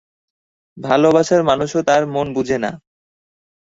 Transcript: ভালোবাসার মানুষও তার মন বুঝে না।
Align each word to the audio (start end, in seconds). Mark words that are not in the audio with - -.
ভালোবাসার 0.77 1.41
মানুষও 1.43 1.79
তার 1.83 2.01
মন 2.05 2.27
বুঝে 2.33 2.57
না। 2.57 2.71